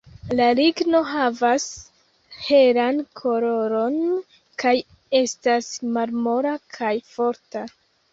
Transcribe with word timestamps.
La 0.37 0.45
ligno 0.59 0.99
havas 1.07 1.65
helan 2.45 3.01
koloron, 3.19 3.99
kaj 4.63 4.73
estas 5.19 5.69
malmola 5.99 6.55
kaj 6.79 6.91
forta. 7.11 7.63